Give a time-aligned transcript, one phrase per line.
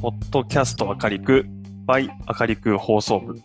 [0.00, 1.46] ポッドキャスト明るく
[1.86, 2.08] by
[2.40, 3.40] 明るく放送部。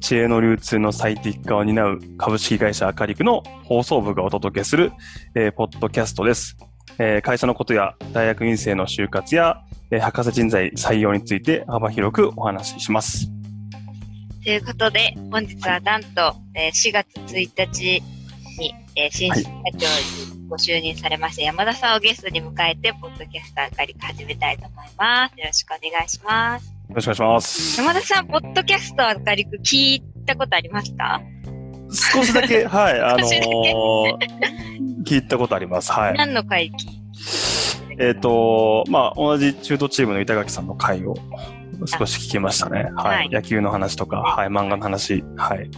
[0.00, 4.92] 知恵の流通の最適化を担う株式会社明るくの放送部がお届けする、
[5.34, 6.56] えー、ポッドキャストです。
[6.98, 13.28] えー会社のことや大学院生の就活や、えー博士人材採用について幅広くお話しします。
[14.44, 18.02] ということで、本日はなんと、えー4月1日
[18.58, 25.38] に、えー新社長にご就任されました山田さんをゲストに迎えて、ポッドキャスター明るく始めたいと思います。
[25.38, 26.66] よろしくお願いします。
[26.66, 27.80] よろしくお願いします。
[27.80, 31.20] 山田さん、ポッドキャスト明るく聞いたことありますか？
[31.90, 35.92] 少しだけ、 はい、あのー聞いたことあります。
[35.92, 36.14] はい。
[36.14, 36.72] 何の回
[37.98, 41.14] えっ、と、まあ、同じ中途チームの板垣さんの回を
[41.86, 42.90] 少し聞きましたね。
[42.96, 43.16] はい。
[43.16, 45.70] はい野球の話とか、はい、漫画の話、はい。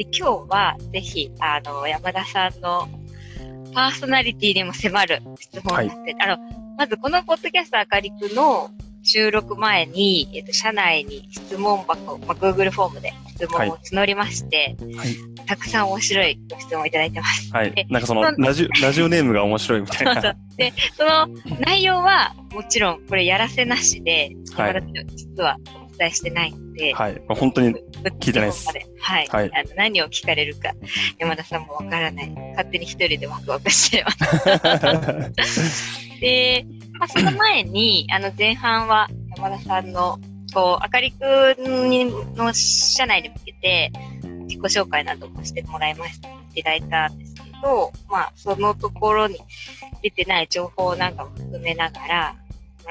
[0.00, 2.88] で今日は、ぜひ、あの、山田さんの
[3.74, 6.38] パーソナリティにも迫る質問をさせて、あの、
[6.78, 8.70] まずこのポッドキャスト明るくの
[9.02, 15.16] 収録前に、えっと、社内に質問箱、まあ、Google フォームで質問を募りまして、はい
[15.46, 17.52] たくさん面白いご質問をいただいてます。
[17.52, 17.84] はいえ。
[17.90, 20.22] なんかその、ラジオ、ラジオネームが面白いみたいな。
[20.22, 20.36] そう。
[20.56, 21.26] で、その
[21.58, 24.82] 内容は、もちろん、これやらせなしで、はい
[25.16, 25.56] 実は
[26.00, 27.22] お伝えしてないので、はい。
[27.28, 27.74] 本当に、
[28.20, 29.26] 聞いてないですはい。
[29.26, 30.72] はいあの何を聞かれるか、
[31.18, 32.30] 山田さんもわからない。
[32.30, 34.10] 勝手に一人でワクワクしてま
[35.44, 36.00] す。
[36.20, 36.64] で、
[36.98, 40.18] まあ、その前に、あの、前半は山田さんの、
[40.54, 43.92] こう、あかりくんにの社内に向けて、
[44.48, 49.38] 自己紹介などもしてもらいました、いただいたんですけど、まあ、そのところに
[50.02, 52.36] 出てない情報なんかも含めながら、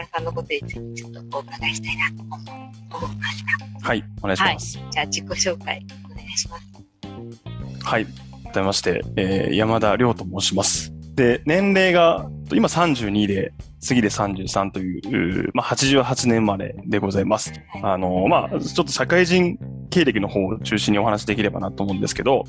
[0.07, 3.43] さんのことについてちょっとお伺いしたいなと思思いまし
[3.81, 3.87] た。
[3.87, 4.03] はい。
[4.21, 4.79] お願いします。
[4.91, 7.85] じゃあ、自己紹介お願いします。
[7.85, 8.05] はい。
[8.51, 10.91] 改めまして、えー山田亮と申します。
[11.15, 17.53] で、年齢が、今32で、次で33という、うまあ、88年生まれでございます。
[17.83, 19.57] あの、まあ、ちょっと社会人
[19.89, 22.45] 経歴の方を中心にお話しできればなと思うんですけど、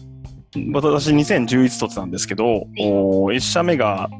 [0.72, 4.10] 私2011卒なんですけど、お1社目が、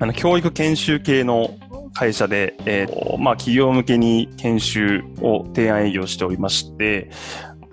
[0.00, 1.50] あの、教育研修系の
[1.94, 7.10] 会社で、えーまあ、企業向けに研修を提案営業しておりまして、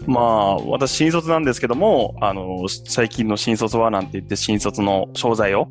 [0.06, 5.68] まあ、私、新卒なんですけども、あの、最近の新卒はなんて言って、新卒の商材を、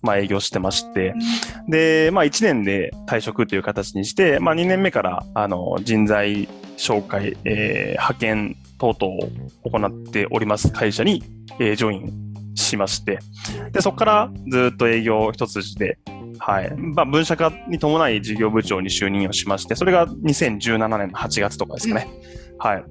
[0.00, 1.14] まあ、営業してまして、
[1.68, 11.22] で、まあ、1年で退職という形にして、まあ、2年目から、あの、人材紹介、えー派遣等々を行っております会社に、
[11.58, 13.18] えージョインしまして、
[13.72, 15.98] で、そこからずっと営業一筋で、
[16.38, 16.74] はい。
[16.76, 22.08] まあ、分社化に伴い事業部長に就任をしまして、それが2017年の8月とかですかね。
[22.58, 22.84] はい。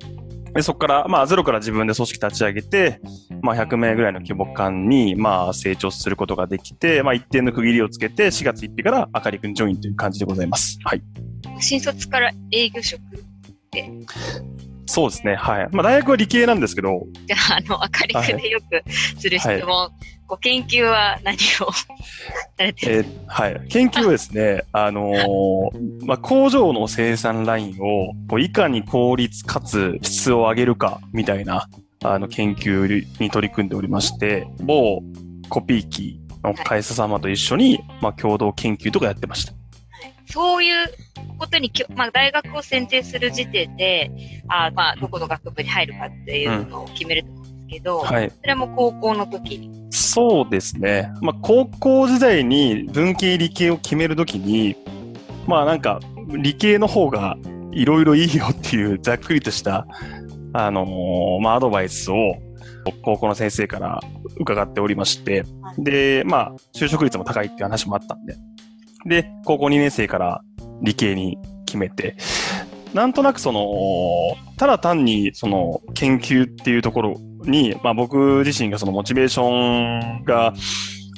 [0.54, 3.02] で、そこから、まあ、ゼロから自分で組織立ち上げて、
[3.42, 10.78] まあ、100名ぐらいの規模感に、まあ、成長することができて、まあ、一定の区切りをつけて、4月1日からあかりくんジョインという感じでございます。
[10.84, 11.02] はい。
[11.60, 13.02] 新卒から営業職
[14.86, 15.36] そうですね。
[15.36, 15.70] はい。
[15.72, 18.84] まあ、大学は理系なんですけど、じゃあ、あの、明るくでよく
[19.20, 19.90] する質問、
[20.28, 21.72] ご研究は何を？
[22.58, 22.96] されてる？
[22.96, 23.68] えーはい。
[23.70, 31.68] 研究はですね、 あのーまあ、工場の生産ラインを、こういかに効率かつ質を上げるか、みたいな、
[32.04, 35.02] あの、研究に取り組んでおりまして、某
[35.50, 39.54] コピー機の会社様と一緒に、まあ、共同研究とかやってました。
[40.26, 40.88] そういう
[41.38, 44.12] ことにきょ、まあ、大学を選定する時点で、
[44.48, 47.30] あまあ、どこの学部に入るかっていうのを決めると
[47.74, 48.30] けど、はい。
[48.30, 49.88] それも高校の時に。
[49.90, 51.12] そうですね。
[51.22, 54.76] まあ、高校時代に文系理系を決めるときに、
[55.48, 56.00] まあなんか
[56.42, 57.38] 理系の方が
[57.72, 59.86] いろいろいいよっていうざっくりとした、
[60.54, 62.36] あのーまあアドバイスを
[63.04, 64.00] 高校の先生から
[64.40, 65.44] 伺っておりまして、
[65.78, 68.36] で、まあ就職率も高いっていう話もあったんで、
[69.06, 70.42] で、高校2年生から
[70.82, 72.16] 理系に決めて、
[72.94, 73.68] なんとなくその、
[74.58, 80.54] ただ単にその研究っていうところに、まあ僕自身がそのモチベーションが、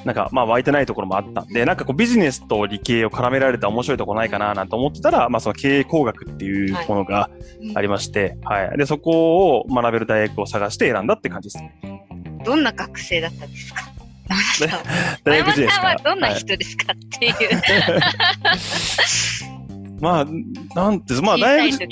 [0.03, 7.29] なんかまあ湧いてないところもあったんで、なんかこうビジネスと理系を絡められた面白いところないかななんて思ってたら、まあその経営工学っていうものが
[7.73, 8.77] ありまして、はい。
[8.77, 11.63] で、そこを学べる大学を探して選んだって感じです。
[12.43, 13.81] どんな学生だったんですか？
[15.23, 15.87] 大学時代ですか？
[15.87, 17.33] はどんなはい人ですかっていう。
[20.01, 20.25] まあ、
[20.75, 21.87] なんて、まあ大学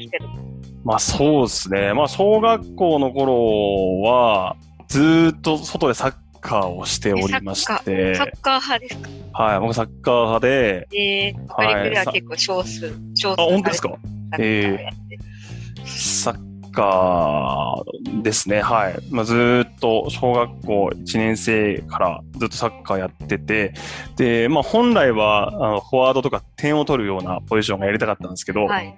[0.83, 1.93] まあそうですね。
[1.93, 4.55] まあ小学校の頃は、
[4.87, 9.43] ずーっと外でサッカーをしておりまして、サッカー派ですか？
[9.43, 13.97] はい、僕サッカー派で、で、明るくでは結構少数、少数あ、本当ですか？
[14.31, 14.77] サッカー
[15.85, 16.37] サッ
[16.71, 18.61] カーですね。
[18.61, 18.95] はい。
[19.11, 23.73] まあ、ずーっと小学校1年生からずっとサッカーやってて、
[24.15, 28.97] で、まあ、本来は、あの、フォワードとか点を取るようなポジションがやりたかったんですけど、はい。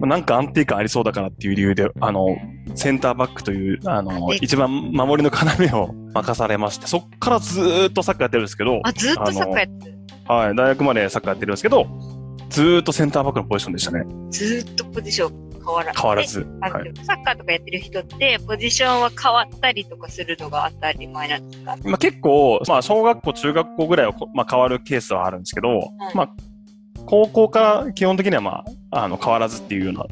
[0.00, 2.36] まあなんか安定感ありそうだからっていう理由で、あの、
[2.74, 5.34] センターバックという、あの、で一番守りの
[5.70, 9.98] 要を任されまして、そっからずーっとサッカーやってるんですけど、あ、ずっとサッカーやってる。
[10.26, 11.86] はい、大学までサッカーやってるんですけど、
[12.50, 14.04] ずーっとセンターバックのポジションでしたね。
[14.30, 16.46] ずっとポジション変わら変わらず。
[16.60, 16.70] はい。
[17.02, 21.76] サッカーとかやってる人って、ポジションは変わったりとかするのが当たり前なんですか？
[21.84, 26.30] まあ、結構、まあ、小学校、中学校ぐらいはこ、まあ、変わるケースはあるんですけど、まあ、
[27.06, 28.64] 高校から基本的には、まあ、
[29.04, 30.06] あの、変わらずっていうような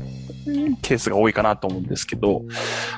[0.83, 2.43] ケースが多いかなと思うんですけど、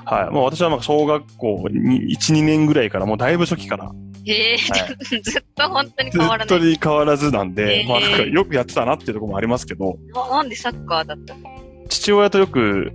[0.04, 0.34] はい。
[0.34, 3.92] まあ、私はまあ小学校に1、2年ぐらいから、もうだいぶ初期から、
[4.24, 6.56] へえ、はずっと本当にず変わらない。
[6.56, 11.42] っとに変わらずなんで、まあ、なんかよくやってたなっていうところもありますけど、ななんでサッカーだったの？
[11.88, 12.90] 父親とよく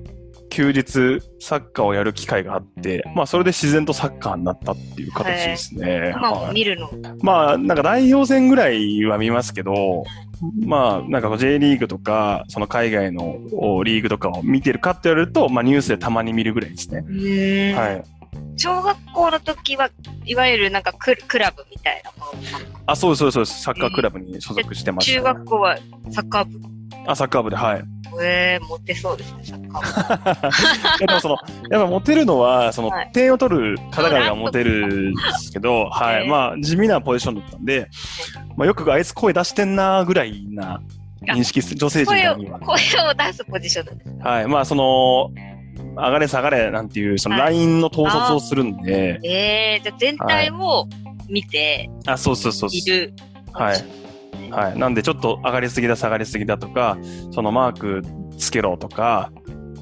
[0.51, 6.13] 休日サッカーをやる機会があって、まあそれで自然とサッカーになったっていう形ですね。
[6.15, 6.91] 今もはい見るの。
[7.21, 10.03] まあなんか代表戦ぐらいは見ますけど、
[10.65, 17.03] まあなんか J リーグとか、その海外のおリーグとかを見てるかって言われると、まあニュースでたまに見るぐらいですね。
[17.07, 18.03] うんはい。
[18.57, 19.89] 小学校の時は
[20.25, 22.11] いわゆるなんかククラブみたいな。
[22.87, 23.45] あ、そうですそうですそう。
[23.45, 25.77] サッカークラブに所属してました、中学校は
[26.11, 26.59] サッカー部。
[27.07, 27.83] あ、サッカー部で、はい。
[28.21, 31.37] えー、モテそうですね、サッカー でもその、
[31.69, 36.23] やっぱモテるのは、そのはい、点を取る方々がモテるんですけど、はい。
[36.23, 37.89] えーまあ、地味なポジションだったんで、
[38.57, 40.81] まあ、よくあいつ声出してんなぐらいな
[41.21, 42.59] 認識する、女性陣には。
[42.59, 44.11] 声を出すポジションなんです。
[44.21, 44.47] はい。
[44.47, 45.31] まあ、その、
[45.95, 50.87] 上がれ下がれなんていう、そのはいラインの統率をするんで、えー、じゃあ全体を
[51.29, 52.69] 見てあ、そうそうそう。
[52.71, 53.13] いる。
[53.53, 54.00] はい。
[54.51, 54.77] はい。
[54.77, 56.97] なんで、ちょっと上がりすぎだ、下がりすぎだとか、
[57.31, 58.01] そのマーク
[58.37, 59.31] つけろとか、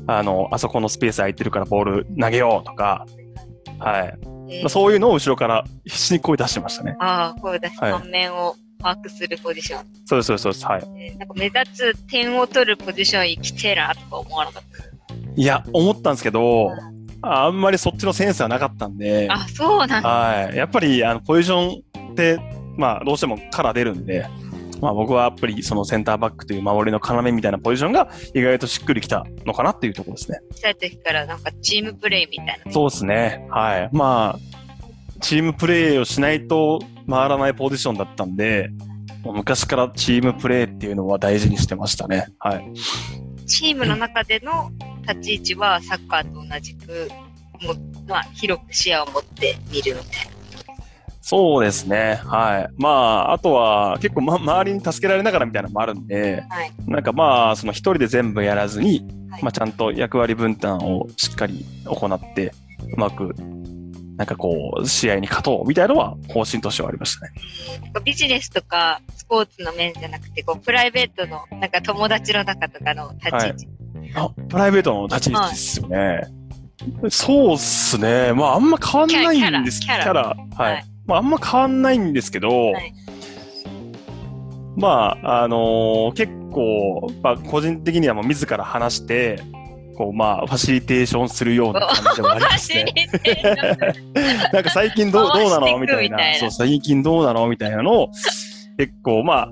[0.07, 3.05] あの、あそこのスペース空いてるからボール投げようとか、
[3.79, 4.17] はい。
[4.51, 6.95] えーまあ、そういうのを後ろから必死に声出してましたね。
[6.99, 9.85] ああ、声出し、はい顔面を把握するポジション。
[10.05, 10.65] そうです、そうです、そうです。
[10.65, 10.83] はい。
[10.97, 15.41] えーなんか目立つ点を取るポジション生きてえなとか思わなかった？
[15.41, 16.71] いや、思ったんですけど、
[17.21, 20.09] ああんまりそっちのセンスはなかったんで、あ、そうなんだ。
[20.09, 20.55] はい。
[20.55, 21.77] やっぱり、あの、ポジショ
[22.07, 22.39] ンって、
[22.77, 24.25] まあ、どうしてもカラー出るんで、
[24.81, 30.39] まあ僕はやっぱりそのセンターバックという守りの要みたいなポジションが意外としっくりきたのかなっていうところですね。
[30.51, 32.71] 小さい時からなんかチームプレイみたいな。
[32.71, 33.47] そうですね。
[33.49, 33.89] はい。
[33.91, 36.79] まあ、チームプレーをしないと
[37.09, 38.69] 回らないポジションだったんで、
[39.23, 42.27] 昔からチームプレーっていうのは大事にしてましたね。
[42.39, 42.73] はい。
[43.45, 44.71] チームの中での
[45.01, 47.09] 立ち位置はサッカーと同じく、
[47.61, 47.73] も
[48.07, 50.38] まあ、広く視野を持って見るみたいな。
[51.29, 52.19] そうですね。
[52.25, 52.73] はい。
[52.81, 62.51] まあ、あとは結構、ま、周りに助けられながらみたいなのもあるんで、はいなんかまあ、その一人で全部やらずに、はいまあちゃんと役割分担をしっかり行って、
[62.95, 63.35] うまく、
[64.17, 67.33] なんかこう、試合に勝とうみたいなのは方針としてはありましたね。
[68.03, 73.67] ビジネスとかスポーツの面じゃなくて、こう、プライベートの、なんか友達の中とかの立ち位置。
[74.15, 76.21] あ、プライベートの立ち位置ですよね。
[77.09, 78.33] そうっすね。
[78.33, 79.79] まああんま変わんないんです。
[79.81, 80.85] キャラキャラはい。
[81.09, 82.93] はいまああんま変わんないんですけど、はい
[84.75, 89.41] まあ、あのー結構、まあ個人的にはもう自ら話して、
[89.97, 92.85] こうまあ、ファシリテーションするような感じでもありますね。
[94.53, 95.77] なんか最近どうどうなの？
[95.77, 97.47] みたいなそう、最近どうなの？
[97.49, 98.11] みたいなのを、
[98.77, 99.51] 結構、まあ、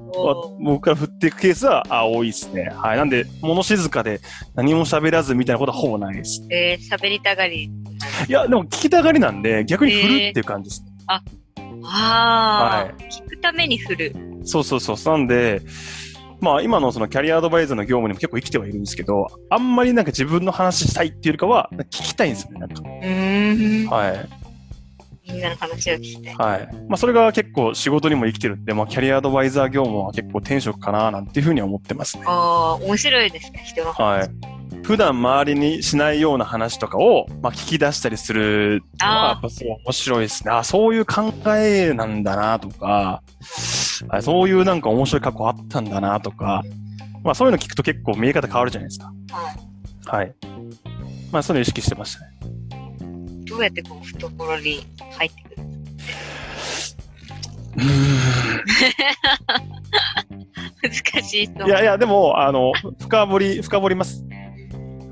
[0.64, 2.72] 僕から振っていくケースはあ多いですね。
[2.74, 2.98] はい。
[2.98, 4.22] なんで、物静かで
[4.56, 6.48] 何も喋らずみたいなことはほぼないです。
[6.50, 7.70] えー、喋りたがり。
[8.30, 10.86] いや、でも聞きたがりなんで、逆に振るっていう感じです。
[11.08, 11.22] あ
[11.84, 14.16] あ、はい聞くために振る。
[14.44, 14.98] そうそうそう。
[15.18, 15.62] なんで、
[16.40, 22.82] まあ今のそのキャリアアドバイザーの業務にも結構生きてはいるんですけど、あんまりなんか自分の話したいっていうよりかは、聞きたいんですよね、なんか。
[22.82, 23.90] うーん。
[23.90, 24.30] はい。
[25.30, 26.36] みんなの話を聞きたい。
[26.36, 26.70] はい。
[26.88, 32.24] まあそれが結構仕事にも生きてるんで、まあキャリアアドバイザー業務は結構転職かななんていうふうには思ってますね。
[32.28, 34.20] ああ、面白いですね、人の話。
[34.20, 34.30] はい。
[34.84, 40.52] 普段周りにしないような話とかを、まあ、聞き出したりするのは、やっぱすごい面白いですね。
[40.52, 43.22] あそういう考えなんだなとか、
[44.10, 46.64] あそういうなんか面白い過去あったんだなとか、
[47.24, 49.12] まあそういうの聞くと結構見え方変わるじゃないですか。
[49.32, 49.58] はい
[50.06, 50.34] はい。
[51.32, 52.28] まあそういうの意識してましたね。
[53.46, 54.86] どうやってこう、懐に
[55.18, 55.64] 入ってくる？
[57.78, 57.84] うー
[61.14, 61.66] 難しい質問。
[61.66, 64.24] んいやいや、でも、あの、深掘り、深掘ります。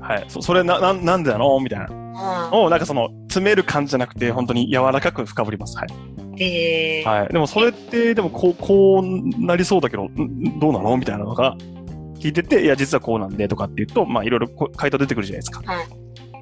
[0.06, 0.24] はい。
[0.28, 1.58] そそれな、ななんでなの？
[1.60, 1.86] みたいな。
[1.90, 2.06] うん
[2.52, 5.76] を、なんかその、詰める感じじゃなくて、本当に柔らかく深掘ります。
[5.76, 5.88] はい。
[6.36, 7.28] で、はい。
[7.32, 10.96] でもそれって、でもこう、こうなりそうだけど、んどうなの？
[10.96, 11.56] みたいなのが
[12.18, 15.60] 聞いてて、いや、実はこうなんでとかって言うと、まあいろいろ回答出てくるじゃないですか。
[15.70, 15.86] はい。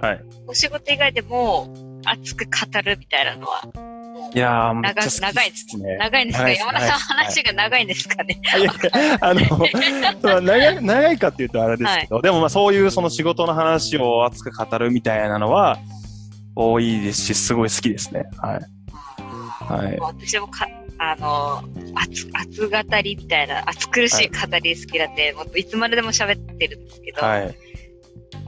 [0.01, 0.25] はい。
[0.47, 2.51] お仕事以外でも熱く語
[2.83, 3.63] るみたいなのは、
[4.33, 5.97] いやー、長長いですね。
[5.97, 6.49] 長いんですか？
[6.51, 8.41] 山田さん話が長いんですかね、
[9.21, 9.41] あの、
[10.43, 15.79] 長い長いかっていうとあれですけど、でもまあそういうその仕事の話を熱く語るみたいなのは
[16.57, 18.25] 多いですし、すごい好きですね。
[18.39, 18.61] はい。
[19.77, 19.97] はい。
[19.99, 20.67] 私もか、
[20.99, 21.63] あの、
[21.95, 27.55] 熱、熱語りみたいな、熱苦しい語り好きなんで、もういつまででも喋ってるんですけど、はい。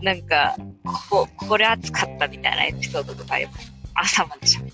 [0.03, 0.57] なんか、
[1.11, 3.73] ここ、これ熱かったみたいなエピソードとかあります？
[3.95, 4.66] 朝まで喋。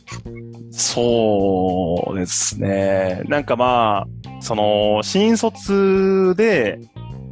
[0.70, 3.22] そうですね。
[3.26, 6.78] なんかまあ、その、新卒で、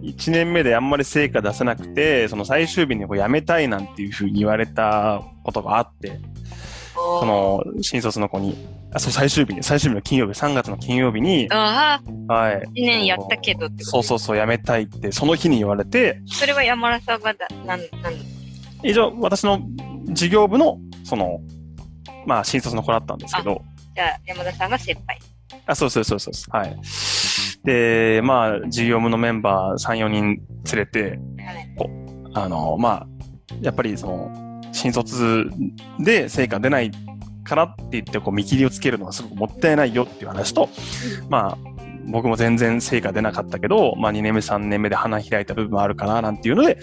[0.03, 6.21] 1年目であんまり成果出せなくて、その最終日にこう辞めたいなんていうふうに言われたことがあって、
[6.95, 8.57] その、新卒の子に、
[8.93, 12.57] あ、そう、最終日に、最終日の金曜日、3月の金曜日に、ああ、はい。
[12.57, 18.15] 1年やったけどってそうそうそう、辞めたいって、その日に言われて、それは山田さんがだ、なん、なん、
[18.83, 19.61] 以上、私の
[20.07, 21.41] 事業部の、その、
[22.27, 23.63] まあ、新卒の子だったんですけど、
[23.95, 25.19] じゃあ山田さんが先輩。
[25.67, 26.57] あ、そうそうそうそう。
[26.57, 26.81] はい。
[27.65, 30.41] で、まあ、事業部のメンバー3、4人
[30.73, 31.75] 連れて、はい。
[32.35, 33.07] あの、まあ、
[33.61, 35.51] やっぱりその、新卒
[35.99, 36.91] で成果出ない
[37.45, 40.69] からって言って、こう、見切りをつけるのはすごくもったいないよっていう話と、
[41.29, 41.70] まあ、
[42.11, 46.79] 僕も全然成果出なかったけど、まあ2年目、3年目で花開いた部分もあるかな、なんていうので、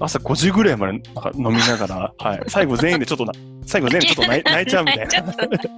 [0.00, 2.42] 朝5時ぐらいまでなんか飲みながら、 はい。
[2.48, 3.32] 最後全員でちょっとな、
[3.66, 5.32] 最後全員ちょっと 泣い泣いちゃうみたいな。
[5.32, 5.70] と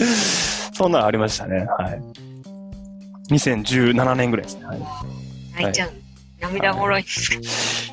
[0.72, 1.66] そんなのありましたね。
[1.78, 2.02] はい。
[3.34, 4.66] 2017年ぐらいですね。
[4.66, 4.78] はい。
[4.78, 4.82] い
[5.56, 5.90] 泣いちゃう。
[6.40, 7.38] 涙もろいです。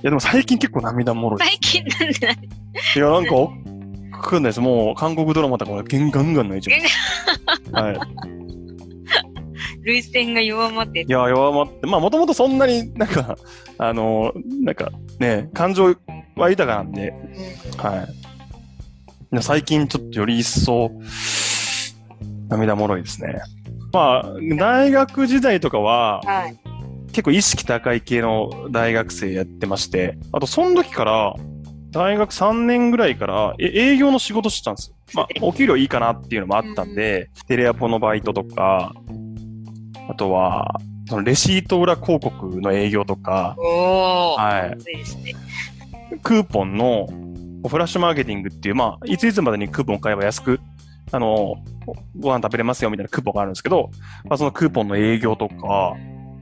[0.01, 1.49] や、でも最近結構涙もろいです。
[1.49, 2.37] 最近なんでない
[2.95, 3.49] いや、なんか、わ
[4.23, 4.59] かんないです。
[4.59, 7.71] もう、韓国ドラマとかもガンガンガン泣いちゃいます。
[7.71, 8.46] はい。
[9.87, 13.37] 涙腺が弱まっていや、弱まって、まあ、もともとそんなになんか、
[13.79, 15.95] あの、なんかね、感情
[16.35, 17.13] は豊かなんで、
[17.77, 18.07] は
[19.31, 19.35] い。
[19.35, 20.91] で最近ちょっとより一層、
[22.49, 23.39] 涙もろいですね。
[23.93, 26.57] まあ、大学時代とかは、はい。
[27.07, 31.35] 結構意識高い系の大学生やってまして、あとその時から、
[31.91, 34.95] 大学3年ぐらいからえ営業の仕事してたんですよ。
[35.13, 38.93] まあ、お給料いいかなっていうのもあったんで、テレアポのバイトとか、
[40.09, 43.55] あとは、そのレシート裏広告の営業とか。
[43.57, 45.33] はい、熱いですね。
[46.23, 47.07] クーポンの
[47.67, 50.59] フラッシュマーケティングっていう、まあ、いついつまでにクーポン買えば安く、
[51.11, 51.55] あの、
[52.19, 53.89] ご飯食べれますよみたいなクーポンがあるんですけど、
[54.25, 55.95] まあ、そのクーポンの営業とか、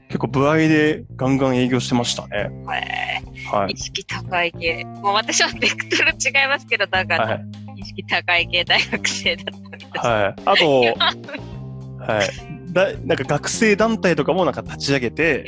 [0.08, 2.50] 結構部合でガンガン営業してましたね。
[2.50, 3.72] えはいー。
[3.72, 4.84] 意識高い系。
[4.84, 7.46] もう私はベクトル違いますけど、だから、はい。
[7.76, 10.00] 意識高い系大学生だったみたいな。
[10.00, 10.34] はい。
[10.44, 10.80] あと、
[12.12, 12.55] はい。
[12.76, 15.44] だ、なんか学生団体とかもなんか立ち上げて、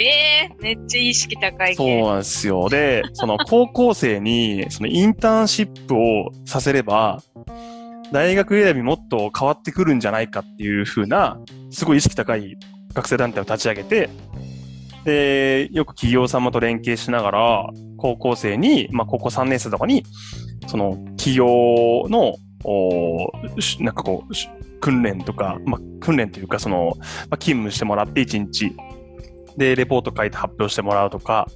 [0.51, 2.03] えー、めっちゃ意識高いそう系。
[2.03, 2.69] なんですよ。
[2.71, 7.23] で、その高校生に、そのインターンシップをさせれば、
[8.13, 11.39] 大学選びもっと変わってくるんじゃないかっていう風な、
[11.71, 12.57] すごい意識高い
[12.95, 14.09] 学生団体を立ち上げて、
[15.05, 20.03] で、よく企業様と連携しながら、高校生に、まあ高校3年生とかに、
[20.67, 21.47] その企業
[22.09, 23.31] の、お
[23.61, 24.49] しなんかこう、し
[24.81, 28.73] 訓練とか、まあ訓練というかその、まあ、勤務してもらって1日、
[29.57, 31.49] で、レポート書いて発表してもらうとか、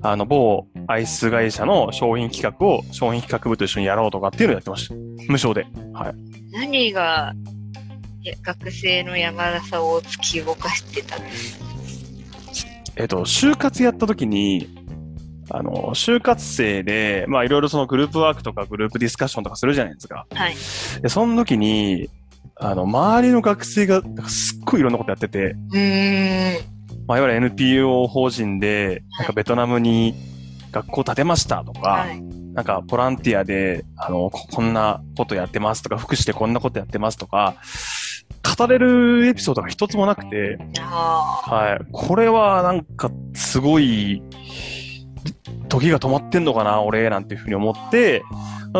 [0.00, 4.94] あの、某アイス会社の商品企画を商品企画部と一緒にやろうとかっていうのをやってました。
[4.94, 5.66] 無償で。
[5.92, 6.14] はい。
[6.52, 7.34] 何が、
[8.42, 11.58] 学生の山田さんを突き動かしてたんです
[12.96, 14.68] えっと、就活やった時に、
[15.50, 20.26] あの、就活生で、まあいろいろそのグループワークとかグループディスカッションとかするじゃないですか。
[20.32, 20.56] はい。
[21.00, 22.10] で、その時に、
[22.60, 26.78] あの、周りの学生がすっごいいろんなことやってて、うーん。
[27.06, 30.14] まあいわゆる NPO 法人で、なんかベトナムに
[30.72, 32.20] 学校建てましたとか、はい。
[32.54, 37.54] なんかボランティアで、あの、ここんなことやってますとか、福祉でこんなことやってますとか、
[38.58, 41.86] 語れるエピソードが一つもなくて、あはい。
[41.92, 44.22] これはなんかすごい、
[45.68, 48.22] 時が止まってんのかな、俺、なんていうふうに思って、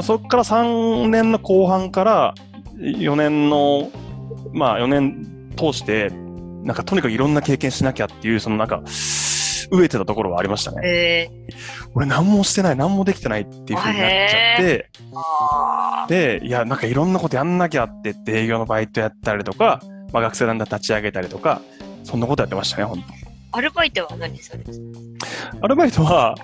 [0.02, 2.34] そっから3年の後半から
[2.78, 3.90] 4年の、
[4.52, 6.10] まあ4年通して、
[6.62, 8.82] なんかとにかくいろんな経験しなきゃっていう、そのなんか、
[9.70, 10.74] 飢えてたところはありましたあ。
[10.74, 10.80] ね。
[10.84, 11.30] え
[11.94, 14.90] 俺何もしてない、何もできてないっていうふうになっちゃって、
[16.08, 19.80] で、いや、なんかいろんなことやんなきゃってって営業のバイトやったりとか、
[20.12, 21.60] まあ学生団体立ち上げたりとか、
[22.04, 24.62] そんなことやってましたね、本当ーアルバイトは何それ
[25.60, 26.34] アルバイトは、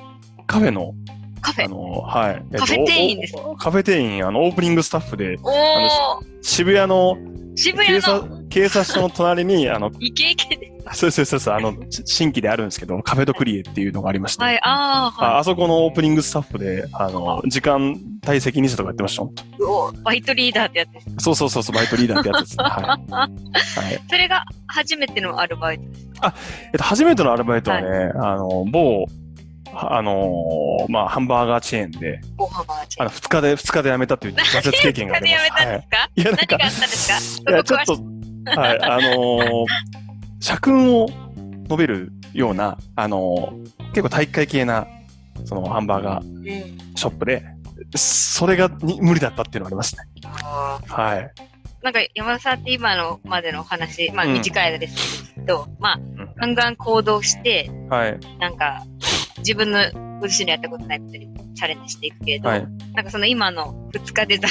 [0.47, 1.13] カフェの、カ
[1.55, 1.65] フェ。
[1.65, 2.43] あの、はい。
[2.53, 7.17] えっとカフェ店員ですカフェ店員、あの、オープニングスタッフで、おー渋谷の
[7.57, 10.73] 渋谷警察の、警察署の隣に、あの、イケイケで。
[10.93, 17.97] そうそうそうそう、あの、し新規であるんですけど、カフェドクリエっていうのがありまして、はい、ああ、あはあそこのオープニングスタッフで、あの、時間
[18.29, 19.25] 帯責任者とかやってました、
[20.03, 21.25] バイトリーダーってやつ。
[21.25, 22.65] そうそうそうそう、バイトリーダーってやつですね。
[22.69, 23.11] はい。
[23.11, 23.27] は
[23.93, 24.01] い。
[24.11, 26.09] それが初めてのアルバイトです。
[26.73, 29.07] えっと、初めてのアルバイトはね、あの、某、
[29.77, 32.21] あのまあ、ハンバーガーチェーンで、
[32.99, 35.53] あの、二日で、二日で辞めたっていう挫折経験があります。
[35.53, 36.21] はいですか、い。
[36.23, 39.67] や、なんかいや、ちょっと、はい、あのー
[40.41, 41.07] 社訓を
[41.65, 44.87] 述べるような、あのー結構体育会系な、
[45.45, 47.45] そのハンバーガーショップで、
[47.95, 50.03] それがに無理だったっていうのがありますね。
[50.89, 51.31] はい。
[51.83, 54.33] なんか山田さんって今のまでのお話、まあうん。
[54.35, 56.35] 短い間ですけど、まあん。
[56.37, 58.19] ガンガン行動して、はい。
[58.39, 58.83] なんか
[59.47, 59.79] 自分の
[60.21, 62.67] ご自身のやったことないことにチャレンジしていくけれど、はい。
[62.95, 64.49] なんかその今の2日で挫折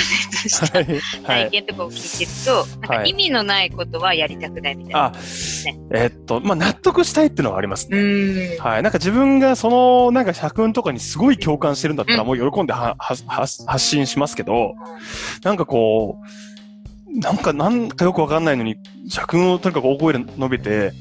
[0.50, 0.88] したはい。
[0.88, 1.02] はい。
[1.46, 5.06] 体験とかを聞いてると、なんかはい意味のないことはやりたくないみたいな。
[5.06, 5.14] あ、
[5.94, 7.98] えっと、まあ、納得したいっていうのはありますうね。
[7.98, 8.64] ーん。
[8.64, 8.84] はい。
[8.84, 13.26] なんか自分がその、なんか社訓とかにすごい共感してるんだったら、うんもう喜んではは発
[13.66, 14.76] 発信しますけど、
[15.44, 18.78] なんかこう、なんか、なんかよくわかんないのに、
[19.10, 20.94] 社訓をとにかく大声で述べて、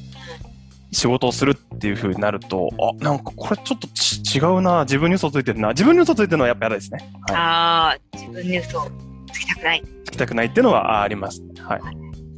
[0.92, 6.98] 仕事をするっていう風になると、あ、なんかこれちょっとち違うな、自分に嘘ついてるな、自分に嘘ついてるのはやっぱ嫌ですね。
[7.28, 7.36] はい。
[7.36, 8.90] ああ、自分に嘘を
[9.32, 9.82] つきたくない。
[10.04, 11.48] つきたくないっていうのはあありますね。
[11.62, 11.80] はい。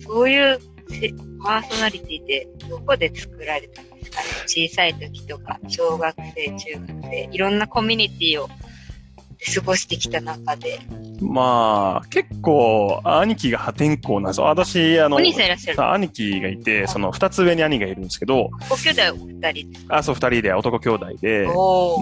[0.01, 0.59] そういう
[0.89, 4.27] せパーソナリティってどこで作られたんですかね？
[4.47, 8.49] 小さい時とか、小学生、中学生、いろんなコミュニティを
[9.55, 10.81] 過ごしてきた中で。
[11.21, 14.47] まあ、結構、兄貴が破天荒なんですよ。
[14.47, 21.49] 私、あの、お兄さんいらっしゃるさ兄貴がいて、その二つ上に兄がいるんですけど、ご兄弟お二人あ、そう、二人で男兄弟で。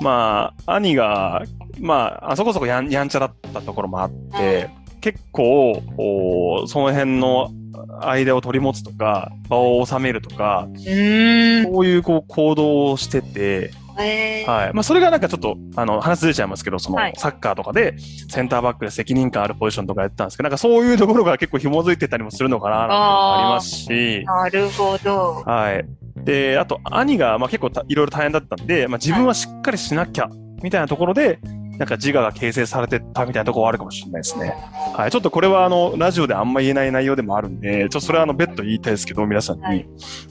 [0.03, 1.43] まあ、兄が、
[1.81, 4.71] まあ、あそこそこやんやんちゃだったところもあって、
[5.01, 7.51] 結構、おその辺の
[8.01, 11.73] 間を取り持つとか、場を収めるとか、うーん。
[11.73, 14.75] こういうこう行動をしてて、えー、はい。
[14.75, 25.43] まあ、それがなんかちょっと、あの、話ずれちゃいますけど、そのはい、サッカーとかで、センターバックで責任感あるポジションとかやってたんですけど、なんかそういうところが結構紐づいてたりもするのかな、ありますし、なるほど。
[25.45, 25.85] はい。
[26.25, 30.29] で、あと、兄が、まあ、結構たいろいろ大変だったんで、まあ、自分はしっかりしなきゃ、
[30.63, 31.39] みたいなところで、
[31.79, 34.55] なんか自我が形成されてたみたいなところはあるかもしれないですね。
[34.95, 35.11] はい。
[35.11, 39.63] ちょっとこれは、あの、ラジオであんま言えない内容でもあるんで、ちょっとそれは、あの、別途言いたいですけど、皆さんに。
[39.63, 39.87] はいはい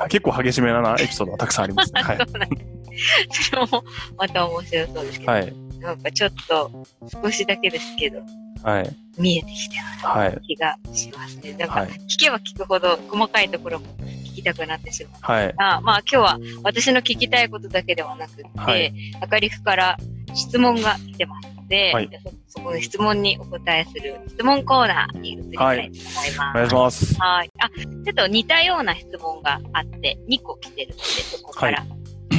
[0.10, 2.02] 結構激しめなエピソードがたくさんありますね。
[2.02, 2.18] はい。
[3.32, 3.84] それも
[4.18, 5.54] また面白そうですけど、はい。
[5.80, 6.72] なんかちょっと
[7.24, 8.22] 少しだけですけど、
[8.64, 8.96] はい。
[9.18, 9.70] 見えてき
[10.02, 10.40] たはい。
[10.46, 11.54] 気がしますね。
[11.54, 13.86] なんかはい聞けば聞くほど細かいところも
[14.26, 15.14] 聞きたくなってしまう。
[15.22, 15.54] はい。
[15.58, 19.98] あまあ今日は私の聞きたいことだけではなくて、はいあかりふから
[20.34, 26.52] 質問が来てますので、はいそそこの質問にお答えする質問コーナーに移りたいと思います。
[26.52, 27.16] お願いします。
[27.20, 27.52] はい。
[27.60, 31.86] あ、ちょっと似たような質問があって、2個来てるので、そこから、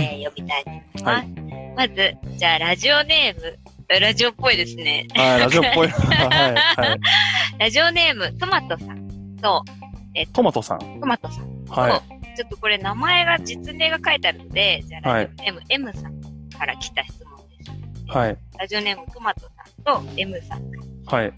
[0.03, 1.05] えー読みたいと思います。
[1.05, 1.29] はい
[1.75, 3.59] まず、じゃあ、ラジオネーム、
[3.99, 5.07] ラジオっぽいですね。
[5.15, 5.41] はい。
[5.41, 5.89] ラジオっぽい。
[5.89, 6.55] はい。
[6.55, 6.99] はい。
[7.59, 9.65] ラジオネーム、トマトさんと、
[10.35, 10.79] トマトさん。
[11.01, 12.37] トマトさんと、はい。
[12.37, 16.21] ちょっとこれ名前が、実名が書いてあるので、じゃあ、はいラジオネーム、M さん
[16.59, 18.15] から来た質問です。
[18.19, 18.37] はい。
[18.59, 19.49] ラジオネーム、トマトさ
[20.01, 21.33] んと、M さんが、はい。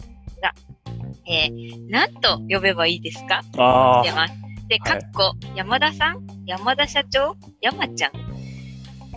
[1.26, 3.40] えー、何と呼べばいいですか？
[3.56, 4.34] あ出ます。
[4.68, 6.26] で、かはいっこ、山田さん？
[6.44, 7.36] 山田社長？
[7.60, 8.33] 山ちゃん？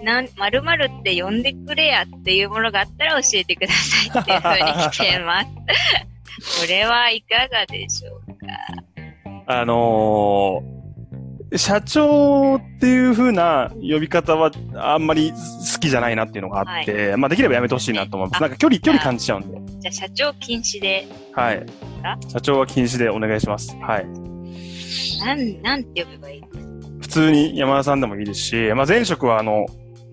[0.03, 5.47] なん、まるまるって呼んでくれやっていうものがあったら教えてくださいっていう風に来てます。
[6.61, 8.47] これはいかがでしょうか
[9.47, 10.77] あのー
[11.55, 18.41] 社長っていう風な呼び方はあんまり好きじゃないなっていうのがあって、まあできればやめてほしいなと思います。
[18.41, 19.79] なんか距離、距離感じちゃうんで。
[19.79, 21.65] じゃあ社長禁止で、はい
[22.03, 22.17] あ。
[22.27, 23.75] 社長は禁止でお願いします。
[23.77, 24.07] はい。
[25.25, 26.43] なん、なんて呼べばいい
[26.99, 29.67] 普通に山田さんでもいいですし、まあ前職はあの、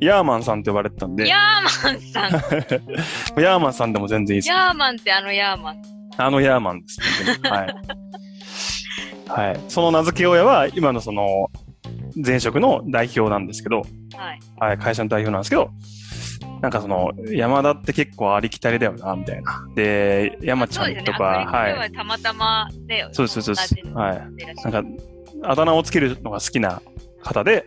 [0.04, 2.30] ヤーマンさんって呼ばれてたんで、ヤヤーマンさん。
[3.40, 4.48] ーマンさんでも全然いいです。
[4.48, 5.82] ヤーマンってあのヤーマン。
[6.16, 7.00] あのヤーマンです。
[7.24, 7.74] 本当にはい。
[9.26, 9.60] はい。
[9.68, 11.50] その名付け親は、今のその、
[12.24, 13.84] 前職の代表なんですけど、は
[14.32, 14.40] い。
[14.58, 15.70] はい、会社の代表なんですけど、
[16.60, 19.66] なんかその、山田って結構ありきたりだよな、みたいな。
[19.74, 21.46] で、山ちゃんとか、は。
[21.46, 21.92] はいい。
[21.92, 23.88] たまたまで、そうです、そうです同じ。
[23.88, 24.18] のはい。
[24.70, 24.82] なんか、
[25.42, 26.80] あだ名をつけるのが好きな
[27.22, 27.66] 方で、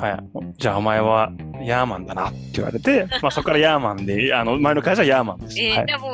[0.00, 0.18] はい。
[0.58, 1.30] じゃあお前は
[1.62, 5.60] ヤーマンだなって言われて、 まあそこからヤーマンで、あの、前の会社はヤーマンです。
[5.60, 5.86] えー、はい。
[5.86, 6.08] でも、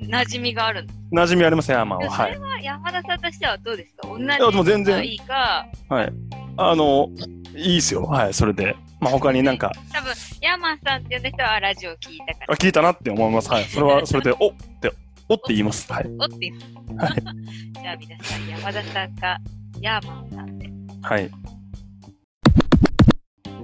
[0.00, 2.10] 馴染みがある馴染みあります、ヤーマンは。
[2.10, 2.40] それはい。
[2.40, 4.08] は山田さんとしてはどうですか？
[4.08, 6.12] 同じやでも全然がいいか、はい。
[6.56, 7.08] あの、
[7.56, 8.04] いいっすよ。
[8.04, 8.74] はい、それで。
[9.00, 13.50] まあ他になんか、多分、ヤーマンさんって呼んだ人はラジオ聞いたかあ、ら、聞いたなって思います。
[13.50, 13.64] はい。
[13.64, 14.92] それは、 それで、おって、
[15.28, 15.90] おって言います。
[15.92, 16.06] はい。
[16.18, 16.58] おって言う。
[17.82, 19.38] じゃあ皆さん、山田さんが
[19.80, 20.68] ヤーマンさんで、
[21.02, 21.30] はい。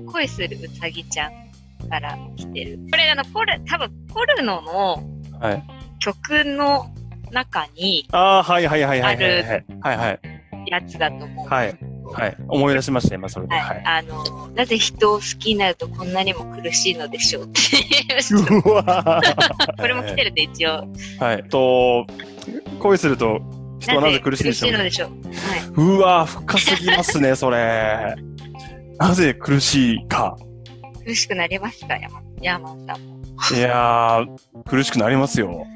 [0.07, 1.33] 恋するうさぎちゃん
[1.89, 2.79] から来てる。
[2.91, 5.03] これあの、ポル、多分ポルノの
[5.41, 5.63] はい。
[5.99, 6.87] 曲の
[7.31, 9.65] 中にああ、はいはいはいはいはい。
[9.83, 10.21] あはいはい。
[10.67, 11.79] やつだと思うんはい
[12.13, 12.37] はい。
[12.49, 13.55] 思い出しました、今それで。
[13.55, 13.83] はいはい。
[13.85, 17.61] あの、なぜ人を好きになるとこんなにも苦しいのでしょうって
[18.65, 19.21] うわ
[19.77, 20.87] これも来てるんで一応。
[21.19, 21.45] はい。
[21.49, 22.07] と、
[22.79, 23.41] 恋すると、
[23.81, 24.53] 人はなぜ苦しいんで
[24.91, 25.15] しょうう。
[25.15, 28.15] はうわ深すぎますね、それ。
[28.99, 30.37] なぜ苦しいか。
[31.01, 31.05] い。
[31.05, 33.17] 苦しくなりますか、山ヤーマンさんも。
[33.55, 35.67] いやー、苦しくなりますよ。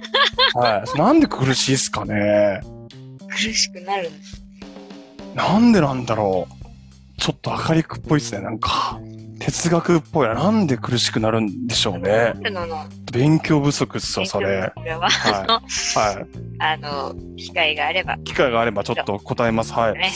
[0.54, 0.98] はい。
[0.98, 2.60] なんで苦しいっすかね。
[3.28, 4.42] 苦しくなるんです。
[5.34, 7.20] なんでなんだろう。
[7.20, 8.98] ちょっと明るくっぽいっすね、なんか。
[9.40, 10.34] 哲学っぽいな。
[10.34, 12.34] なんで苦しくなるんでしょうね。
[13.12, 14.58] 勉強不足っすよ、それ。
[14.58, 16.26] は、はいあの、はい。
[16.58, 19.72] あの、機会があれば、機会があればちょっと答えます。
[19.72, 19.94] はい。
[19.94, 20.10] ね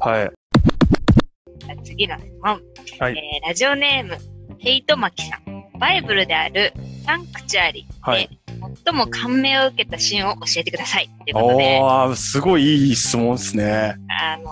[0.00, 0.30] はい。
[1.84, 2.60] 次の質問。
[2.98, 4.18] はいえーラジオネーム、
[4.58, 5.60] ヘイトマキさん。
[5.78, 6.74] バイブルである
[7.06, 8.28] サンクチュアリはい。
[8.84, 11.08] 最も感銘を受けたシーンを教えてください。
[11.24, 13.94] ということで、おー、すごいいい質問ですね。
[14.20, 14.50] あの、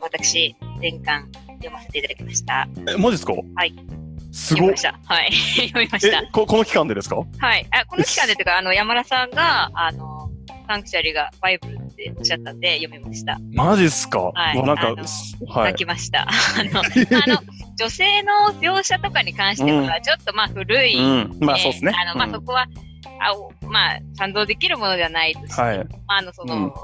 [0.00, 2.68] 私、前巻読ませていただきました。
[2.88, 3.32] え、マジですか？
[3.54, 3.74] はい。
[4.32, 4.76] すごっ読みま。
[4.76, 4.98] した。
[5.04, 5.32] はい。
[5.68, 6.18] 読みました。
[6.18, 7.16] え、ここの期間でですか？
[7.16, 7.66] はい。
[7.70, 10.25] あ、この期間でというか、あの、山田さんが、あの、
[10.66, 13.38] サンクチュアリがバイブルっておっしゃったんで、読みました。
[13.54, 14.20] マジっすか？
[14.34, 15.72] はいなんかはい。
[15.72, 16.22] 泣きました。
[16.28, 16.82] あの、あ
[17.26, 17.38] の、
[17.78, 21.36] 女性の描写とかに関しては、ちょっとまあ古い、うん。
[21.40, 21.92] まあそうですね。
[21.96, 22.66] あの、まあうんそこは、
[23.20, 25.86] あおまあ、賛同できるものではないとして、はい。
[26.08, 26.74] あの、その、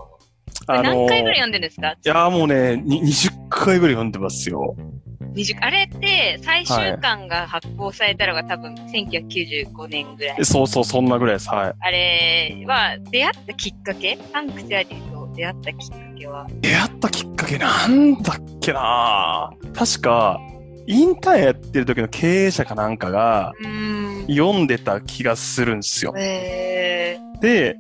[0.68, 1.96] 何回ぐらいい読んでるんですか？
[2.04, 4.76] や、もうね、に20回ぐらい読んでますよ。
[5.34, 10.44] 20あれって、最終巻が発行されたのが多分1995年ぐらいえ。
[10.44, 11.48] そうそう、そんなぐらいです。
[11.48, 11.74] はい。
[11.78, 14.18] あれは、出会ったきっかけ？
[14.32, 16.46] サンクチュアリと出会ったきっかけは？
[16.60, 20.38] 出会ったきっかけなんだっけな確か、
[20.86, 23.52] インターンやってる時の経営者かなんかが。
[24.28, 26.14] 読んでた気がするんですよ。
[26.16, 27.76] えで、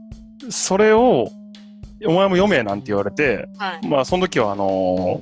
[0.50, 1.28] それを、
[2.04, 3.86] お前も読めなんて言われて、ー、はい。
[3.86, 5.20] まあ、その時は、あの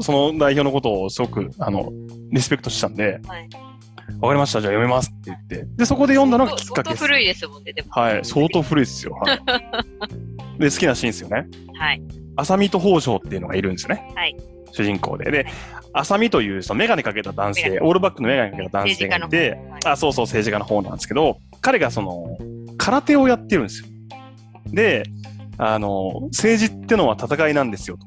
[0.00, 1.90] その代表のことをすごく、あの、
[2.30, 3.48] リスペクトしたんで、はい
[4.20, 5.68] わかりました、じゃあ読めますって言って。
[5.76, 6.98] で、そこで読んだのがきっかけです。
[6.98, 7.88] 相当古いですもんね、でも。
[7.90, 9.14] はい、相当古いですよ。
[9.14, 9.38] はい。
[10.58, 11.46] で、好きなシーンですよね。
[11.78, 12.02] はい。
[12.36, 14.10] 浅見と北条っていうのがいるんですよね。
[14.14, 14.36] はい。
[14.72, 15.30] 主人公で。
[15.30, 15.46] で、
[15.92, 22.36] 浅見というそのメガネかけた男性、オールバックのメガネかけた男性がいて、はいあ、そうそう、政治家の方なんですけど、彼がその、
[22.76, 23.88] 空手をやってるんですよ。
[24.66, 25.04] で、
[25.58, 28.06] あの、政治ってのは戦いなんですよ、と。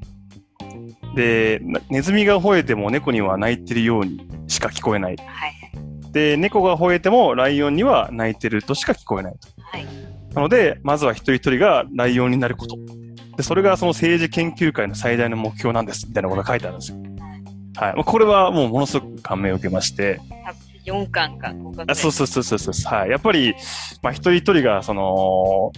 [1.16, 5.16] で、なネズミが吠えても猫には鳴いてるようにしか聞こえない。
[5.18, 5.54] はい。
[6.12, 9.48] で、猫が吠えてもライオンには鳴いてるとしか聞こえないと。
[9.64, 9.86] はい。
[10.34, 12.78] なので、まずは一人一人がライオンになること。
[13.36, 16.98] で、それがその政治研究会の最大の目標なんです、みたいなことが書いてあるんですよ。
[17.78, 17.94] はい。
[17.96, 22.94] まあこれはもうものすごく感銘を受けまして、多分4巻か5巻そうそうそうそうそう。
[22.94, 23.10] はい。
[23.10, 23.56] やっぱり、
[24.02, 25.72] まあ一人一人が、その、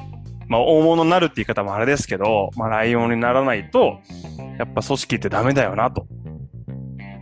[0.47, 3.99] まあ大物になるって言い方もあれですけど、まあライオンにならないと、
[4.57, 6.07] やっぱ組織ってダメだよなと。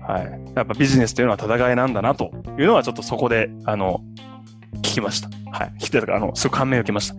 [0.05, 0.53] はい。
[0.55, 4.01] やっぱビジネスというのは戦いなんだなというのはちょっとそこで、あの、
[4.77, 5.29] 聞きました。
[5.51, 5.73] はい。
[5.79, 7.15] 聞いてたから、あの、すごい感銘を受けました。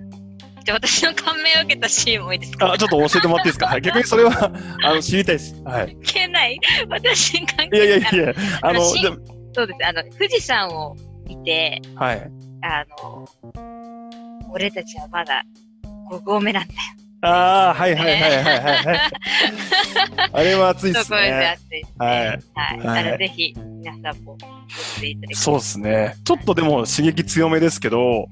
[0.65, 2.73] じゃあ私の感銘を受けたシーンもいいですか？
[2.73, 3.67] あ、ちょっと教えてもらっていいですか？
[3.67, 3.83] はい。
[3.83, 5.63] 逆にそれは、あの、知りたいです。
[5.63, 5.93] はい。
[5.95, 6.61] 関係ない？
[6.89, 8.17] 私に関係いやいやいない。
[8.19, 8.95] や、あの、そ
[9.63, 9.87] うです。
[9.87, 12.31] あの、富士山を見て、はい。
[12.63, 13.27] あの、
[14.53, 15.43] 俺たちはまだ
[16.11, 16.81] 5合目なんだよ。
[17.23, 19.01] ああ、はいはいはいはいはいはい。
[20.33, 21.57] あれは熱いであね。
[21.57, 22.07] ってですね。
[22.07, 22.27] はい。
[22.27, 22.37] はい。
[22.87, 24.37] はいあの、ぜひ、皆さんも。
[25.33, 26.17] そうですね。
[26.25, 28.27] ちょっとでも刺激強めですけど、はい。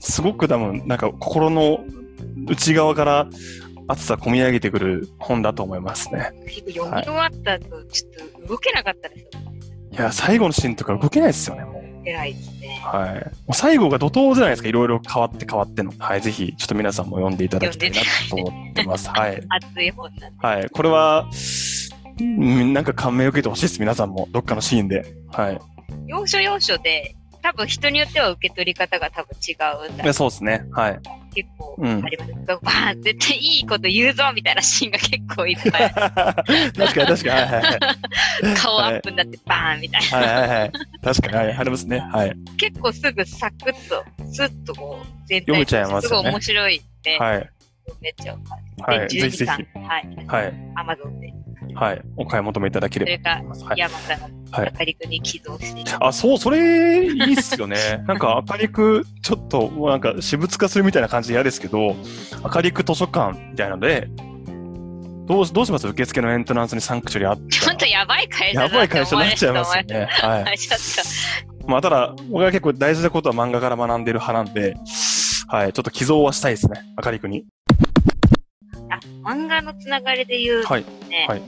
[0.00, 1.80] すごく多分、なんか心の
[2.46, 3.26] 内側から
[3.88, 6.30] 熱さ込み上げてくる本だと思いますね。
[6.46, 9.28] 結構読み終わった後、ちょっと動けなかったですよ。
[9.92, 12.08] いや、最後のシーンとか動けないですよね、もう。
[12.08, 12.53] 偉いですね。
[12.84, 13.14] はい。
[13.14, 13.20] も
[13.50, 14.68] う最後が怒涛じゃないですか。
[14.68, 15.92] いろいろ変わって変わっての。
[15.98, 16.20] はい。
[16.20, 17.96] ぜひ、ちょっと皆さんも読んでいただきたいな
[18.30, 19.08] と思ってます。
[19.08, 19.42] はい。
[19.48, 20.46] 熱い本なんで。
[20.46, 20.70] はい。
[20.70, 21.28] これは、
[22.20, 23.80] うんなんか感銘を受けてほしいです。
[23.80, 24.28] 皆さんも。
[24.30, 25.04] どっかのシーンで。
[25.32, 25.58] はい。
[26.06, 29.52] 要所要所で、多分人によっては受け取り方が多分違
[29.86, 30.66] うんだでそうですね。
[30.72, 31.00] はい。
[31.34, 32.32] 結構うんあります。
[32.46, 35.90] バーン絶対いいこと言うぞみたいなシーンが結構いっぱい。
[35.92, 37.28] 確かに確かに。
[37.28, 38.56] はいはいはい。
[38.56, 40.16] 顔アップになってバーンみたいな。
[40.16, 40.72] はいはいはい。
[41.02, 41.52] 確かに、はい。
[41.52, 41.98] ありますね。
[41.98, 42.34] はい。
[42.56, 47.50] 結構すぐサクッと、スッとこう、全体読めちゃいますすごい面白いんで、はい。
[47.86, 48.36] 読めちゃ。
[48.86, 49.00] はい。
[49.00, 49.78] で、12ぜひぜ巻、ひ。
[49.80, 50.26] はい。
[50.26, 50.54] はい。
[50.76, 51.30] アマゾンで、
[51.74, 52.02] はい。
[52.16, 53.64] お買い求めいただけそればと思い、ます。
[53.64, 53.78] はい。
[53.78, 57.76] 山に寄贈して、あ、そう、それ、いいっすよね。
[58.06, 61.96] なんか、明るく、ちょっと、なんか、私物化するみたいな感じで嫌ですけど、
[62.54, 64.08] 明るく図書館みたいなので、
[65.26, 65.88] どうしどうします？
[65.88, 69.94] 受付のエントランスにサンクチュリーあったちょっとやばい会社だやばい会社になっちゃいますよね。
[70.00, 70.06] ね。
[70.10, 70.44] はい。
[70.44, 70.78] はい、ちょっ
[71.62, 71.66] と。
[71.70, 74.74] まあ、ただ、僕は結構大事なことは漫画から学んでる派なんで、
[75.48, 76.78] はい、ちょっと寄贈はしたいですね。
[77.02, 77.46] 明るくに。
[78.90, 80.84] あ、漫画のつながりで言うとはい。
[81.08, 81.42] ね、はい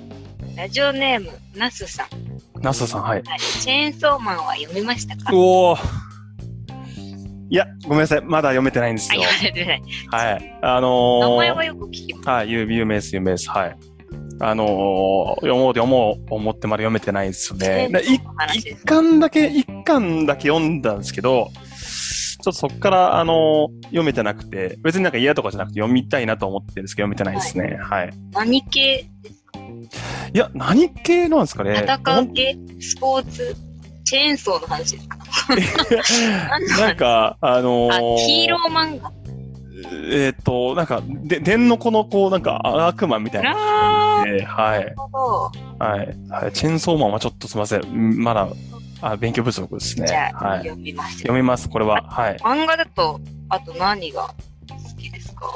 [0.57, 2.63] ラジオネーム、ナスさん。
[2.63, 3.23] ナスさん、はい。
[3.27, 5.31] はい、チェーンソーマンは読みましたか？
[5.37, 5.77] おお。
[7.51, 8.23] いや、ごめんなさい。
[8.23, 9.23] まだ読めてないんですあ、よ。
[10.11, 10.59] はい。
[10.63, 12.29] あのー、名前はよく聞きます。
[12.31, 13.51] はい、有有名です、有名です。
[13.51, 13.77] はい。
[14.41, 17.91] あのー、読もう読もう思ってまだ読めてないんですよね。
[18.03, 18.19] 一
[18.87, 27.79] 巻だけ、一巻だけ読んだんですけど、ちょっとそっから、あのー読めてなくて、別になんか嫌とかじゃなくて読みたいなと思ってるんですけど、読めてないですね。
[27.79, 28.11] はい。
[28.33, 29.46] 何系ですか
[30.35, 31.85] いや、何系なんですかね？
[31.87, 32.57] 戦う系？
[32.81, 33.57] スポーツ？
[34.05, 35.19] チェーンソーの話ですか？
[36.87, 39.11] なんか、あのあ、ー、ヒーロー漫画？
[40.13, 43.53] えっ、と、なんか、で、電の子のこう、なんか、悪魔みたいな。
[44.21, 44.95] あーではい。
[45.79, 46.17] はい。
[46.31, 46.53] はい。
[46.53, 47.83] チェーンソーマンはちょっとすみません。
[47.87, 48.49] んまだ、
[49.03, 50.07] あ勉強不足ですね。
[50.35, 50.59] はい。
[50.61, 51.19] 読みます。
[51.19, 52.03] 読みます、これは。
[52.09, 52.37] はい。
[52.39, 53.21] 漫画だと、
[53.51, 54.23] あと何が
[54.69, 55.51] 好きですか？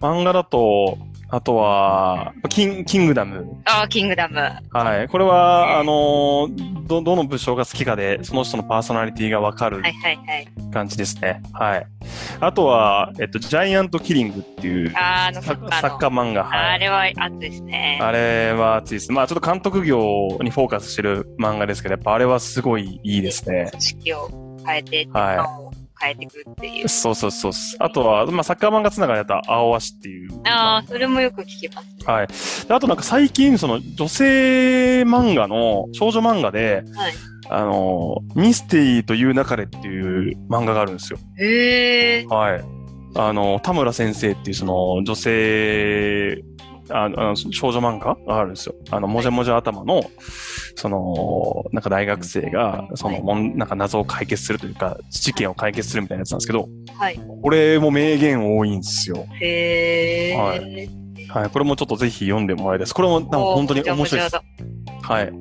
[0.00, 0.96] 漫画だと、
[1.28, 3.60] あとは、キンキングダム。
[3.64, 4.38] ああ、キングダム。
[4.38, 5.08] ははい。
[5.08, 10.48] これは、あのーど、どの武将が好きかで、その人のパーソナリティがわかるいはいはい。
[10.72, 11.42] 感じですね。
[11.52, 11.86] はい。
[12.38, 15.70] あとは、えっと、ジャイアントキリングっていう、あーあの、ササッカーの。
[15.80, 16.44] サッカー漫画。
[16.44, 16.74] はい。
[16.74, 17.98] あれは熱いですね。
[18.00, 19.10] あれは熱いです。
[19.10, 23.66] まあちょっと監督業にフォーカスしてる漫画ですけど、やっぱあれはすごいいいですね。
[23.72, 25.34] 組織を変えて、は
[25.72, 26.88] い変えていくっていう。
[26.88, 27.52] そうそうそう。
[27.78, 30.30] あとは、まあサッカー漫画つながりだった青足っていう。
[30.44, 31.88] ああ、それもよく聞きます。
[32.06, 32.26] はい。
[32.68, 37.12] であとなんか最近、その女性漫画の、少女漫画で、はい
[37.48, 41.18] あの、ミステリーという中でっていう漫画があるんですよ。
[41.38, 42.26] へえ。
[42.26, 42.64] はい。
[43.14, 46.42] あの、田村先生っていうその女性、
[46.90, 48.16] ああの少女漫画？
[48.26, 48.74] があるんですよ。
[48.90, 50.02] あの、もじゃもじゃ頭の、
[50.74, 56.68] その、なんか大学生が、その、もんなんか謎を解決するというか、事件を解決するみたいなやつなんですけど、
[56.98, 57.20] はい。
[57.42, 59.26] これも名言多いんですよ。
[59.40, 60.36] へえ。
[60.36, 60.90] はい
[61.28, 61.50] はい。
[61.50, 62.94] これもちょっとぜひ読んでもらいたいです。
[62.94, 64.36] これも本当に面白いです。
[65.02, 65.32] はい。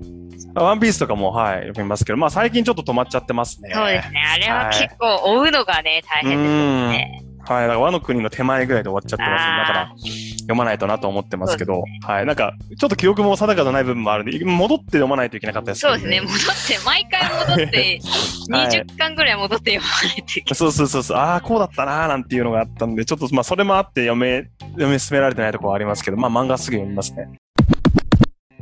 [0.56, 3.72] ワンピースとかも、はい、読みますけど、まあ最近ちょっと止まっちゃってますね。
[3.74, 4.22] そうですね。
[4.34, 7.25] あれは結構追うのがね、大変ですよね。
[7.46, 7.68] はい。
[7.68, 9.58] だから和の国の手前ぐらいで終わっちゃってます、ね。
[9.58, 9.96] だからあ、
[10.40, 12.26] 読まないとなと思ってますけど、はい。
[12.26, 16.22] なんか、ちょっと記憶も定かじゃない部分もあるんで、戻って読まないといけなかったですけどそうですね。
[16.22, 20.56] 戻って、毎回戻って、はい20巻ぐらい戻って読まないといけない。
[20.56, 27.28] そうそうそうそう、ああ、こうだったなーなんていうのがあったんで、ちょっと、まあ、それもあって読め、読み進められてないところはありますけど、まあ、漫画すぐ読みますね。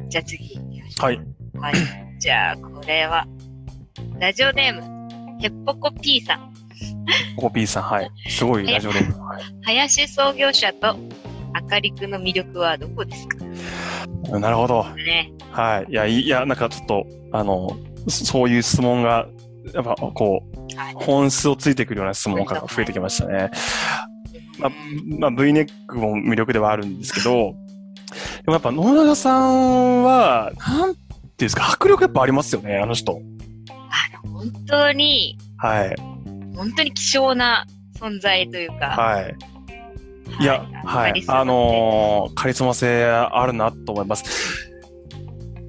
[0.07, 0.59] じゃあ次。
[0.99, 1.19] はい。
[1.59, 1.73] はい。
[2.19, 3.25] じゃあ、これは、
[4.19, 6.53] ラジオネーム、ヘッポコ P さん。
[7.35, 8.11] コピーさん、はい。
[8.29, 9.25] すごいラジオネーム。
[9.25, 9.43] はい。
[9.63, 10.95] 林創業者と
[11.53, 14.39] あかりくの魅力はどこですか？
[14.39, 14.83] なるほど。
[14.95, 15.31] ね。
[15.51, 15.91] はい。
[15.91, 19.27] いや、いいや、なんかちょっと、あの、そそういう質問が、
[19.73, 20.93] やっぱ、こう、はい。
[20.95, 23.51] 本質をついてくるような質問が増えてきましたね。
[24.57, 24.71] まあ、
[25.19, 33.21] まあ、V ネックも魅力ではあるんですけど、でもやっぱ野永さんは、なんていうんですか、迫力やっぱありますよね、あの人。
[34.23, 35.95] あの、本当に、はい。
[36.55, 37.65] 本当に希少な
[37.99, 38.87] 存在というか。
[38.87, 39.35] はい。
[40.39, 41.23] いや、はい。
[41.27, 44.73] あのーカリスマ性あるなと思います。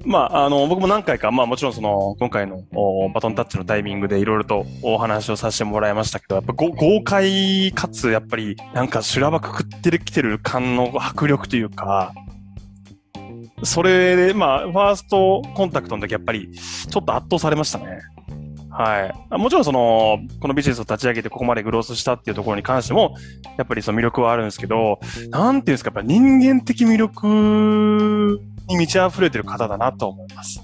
[0.05, 12.13] まあ、あの、僕も何回か、まあもちろんその、今回のおバトンタッチのタイミングでいろいろとお話をさせてもらいましたけど、やっぱご豪快かつ、やっぱりなんか修羅場くくってるきてる感の迫力というか、
[13.63, 17.99] それで、まあ、ファーストコンタクトの時やっぱり、ちょっと圧倒されましたね。
[18.77, 19.37] はい。
[19.37, 23.15] もちろんその、このビジネスを立ち上げてここまでグロースしたっていうところに関しても、
[23.57, 27.25] やっぱりその魅力はあるんですけど、なんていうんですか、やっぱ人間的魅力
[28.67, 30.59] に満ち溢れてる方だなと思います。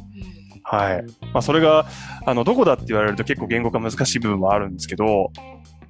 [0.63, 1.03] はい。
[1.33, 1.85] まあ、それが、
[2.25, 5.31] あの、どこだって言われると結構言語化難しい部分もあるんですけど、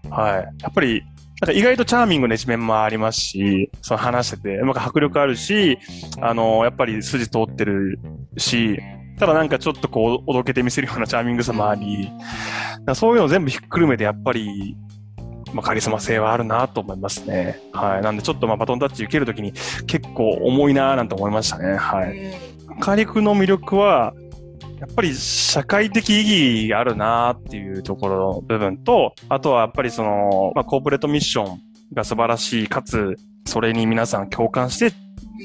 [0.09, 0.33] はい。
[0.61, 1.03] やっぱり、
[1.41, 5.79] なんか意外とチャーミングな一面もありますし、その話してて、なんか迫力あるし、
[6.21, 7.99] あの、やっぱり筋通ってる
[8.37, 8.79] し、
[9.21, 12.11] ただなんかちょっとこう、おどけて見せるようなチャーミングさもあり、
[12.95, 14.75] そういうのを全部ひっくるめてやっぱり、
[15.53, 17.59] まあ、カリスマ性はあるなと思いますね。
[17.71, 18.01] はい。
[18.01, 19.53] なんでちょっとまあバトンタッチ受けるときに
[19.85, 21.75] 結構重いなーなんて思いましたね。
[21.75, 22.33] はい。
[22.79, 24.15] カリクの魅力は、
[24.79, 31.59] やっぱり社会的意義があるなっていうところの部分と、あとはやっぱりその、まあ、コーポレートミッション
[31.93, 34.95] が素晴らしい、かつ、それに皆さん共感して、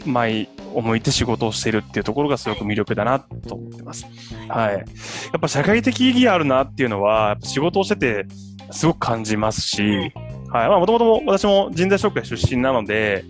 [0.05, 4.07] 前を向いて仕事をしているっていうところがすごく魅力だなと思ってます。
[4.49, 4.75] はい。
[4.75, 4.81] や
[5.37, 8.27] っぱ社会的意義あるなっていうのは、仕事をしてて
[8.71, 10.13] すごく感じますし、
[10.51, 10.69] はい。
[10.69, 13.25] まあもともと私も人材紹介出身なので、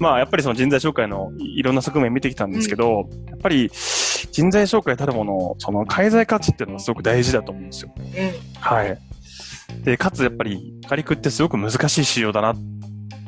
[0.00, 3.70] まあ、やっぱりその人材紹介のいろんな側面見てきたんですけど、やっぱり
[4.32, 7.92] 人材紹介たるもの、その介在価値っていうのはすごく大事だと思うんですよ。
[7.98, 8.60] うん。
[8.60, 8.98] はい。
[9.84, 12.56] で、かつやっぱり、カリクってすごく難しい仕様だなっ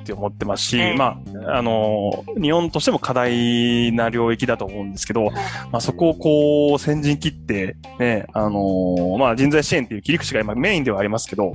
[0.03, 5.31] て思ってますし、ええまあ、あの、日本としても課題な領域だと思うんですけど、
[5.71, 11.55] まあそこをこう、先陣切って、ね、あの、まあ人材支援っていう切り口が今メインではありますけど、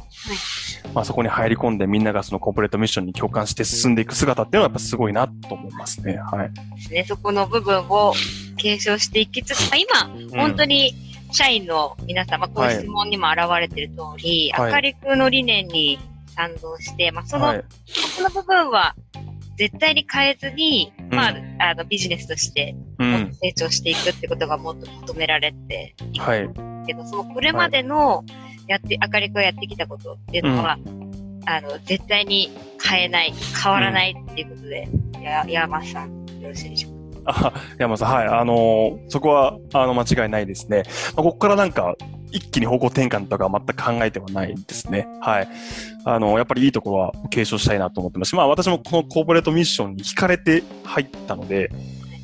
[0.93, 6.17] まあそこに入り込んでみんながそのコーポレートミッションに共感して進んでいく姿っていうのはやっぱすごいなと思いますね。
[6.17, 6.53] はい。
[6.75, 7.05] ですね。
[7.07, 8.13] そこの部分を
[8.57, 10.93] 継承していきつつ、まあ今、本当に
[11.31, 15.99] 社員の皆様、こういう質問にも現れてる通り、はい明るくの理念に
[16.37, 17.63] 賛同して、まあその、はい。
[18.15, 18.95] その部分は
[19.57, 22.75] 絶対に変えずに、まあう、あの、ビジネスとして
[23.41, 26.49] 成長していくってことがもっと求められていくはい。
[26.85, 28.23] けど、そのこれまでの
[28.67, 30.77] やって、明るくがやってきたことっていうのは、
[31.45, 32.51] あの、絶対に
[32.87, 34.87] 変えない、変わらないっていうことで、
[35.21, 37.47] や、山さん、よろしいでしょうか？
[37.47, 38.27] あ、山田さん、はい。
[38.27, 40.83] あのーそこは、あの、間違いないですね。
[41.15, 41.95] まあ、ここからなんか、
[42.31, 45.07] 一気に方向転換とかは全く考えてはないですね。
[45.21, 45.47] はい。
[46.05, 51.71] あの、やっぱりいいところは継承したいなと思ってますし、まあ私もこのコーポレートミッションに惹かれて入ったので、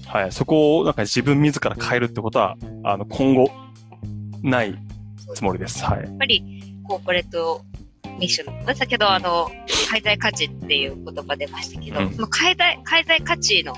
[0.07, 0.31] はい。
[0.31, 3.49] そこをなんか自分自ら変えるってことは、あの、今後、
[4.41, 4.77] ない
[5.33, 5.83] つもりです。
[5.83, 6.03] はい。
[6.03, 6.43] やっぱり、
[6.87, 7.63] コーポレート
[8.19, 9.49] ミッションの、先ほどあの、
[9.89, 13.73] 介在価値っていう言葉出ましたけど、うんその介在、介在価値の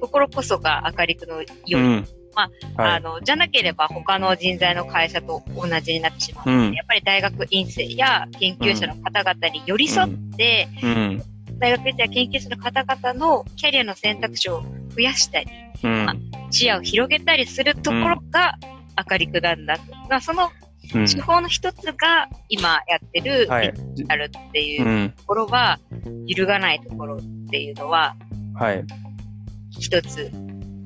[0.00, 2.04] ところこそが明るくの良い。
[2.36, 2.78] うん。
[2.78, 2.96] まはい。
[2.96, 6.50] あの、じゃなければ他の人材の会社と同じになってしまう。
[6.50, 6.72] うん。
[6.72, 11.22] やっぱり大学院生や研究者の方々に寄り添って、うん。
[11.58, 15.46] 大学院生や研究者の方々のキャリアの選択肢を増やしたり、
[15.82, 16.30] うん。
[16.50, 18.54] 視野を広げたりするところが
[19.10, 19.82] 明るくなんだと。
[20.08, 20.50] まあ、その
[20.94, 21.06] うん。
[21.06, 23.72] 手法の一つが今やってるはい。
[23.72, 25.80] デジタルっていううんところは、
[26.26, 27.20] 揺るがないところっ
[27.50, 28.14] ていうのは、
[28.54, 28.84] はい。
[29.70, 30.30] 一つ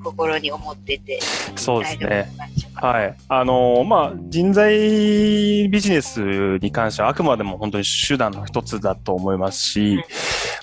[0.02, 1.20] 心に思ってて、
[1.56, 2.30] そうですね。
[2.74, 3.16] はい。
[3.28, 10.02] あのーまあ、人材ビジネスに関してはあくまでも本当に手段の一つだと思いますし、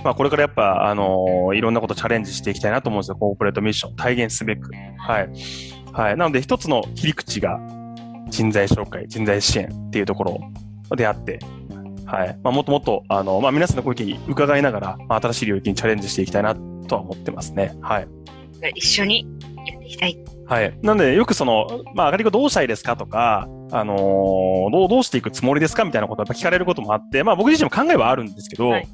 [0.04, 3.16] まあ、これからやっぱ、あのーいろんなことチャレンジしていきたいなと思うんですよ。
[3.16, 4.72] コーポレートミッション体現すべく。
[4.98, 5.30] はい。
[5.94, 6.18] はい。
[6.18, 7.60] なので、一つの切り口が
[8.30, 11.40] 人材紹介、人材支援っていうところであって、
[12.06, 12.38] はい。
[12.42, 16.56] まあ、もっともっと、あの、まあ、皆さんのご意見伺いながら、まあ、新しい領域にチャレンジしていきたいな
[16.88, 17.76] とは思ってますね。
[17.82, 18.08] はい。
[18.76, 19.28] 一緒に
[19.66, 20.18] やっていきたい。
[20.46, 20.78] はい。
[20.82, 28.88] なんで、よくその、まあ、あがりこどうしたいですかとか、あのーどう、どうしていくつもりですかみたいなことをやっぱ聞かれることもあって、まあ、僕自身も考えはあるんですけど、はい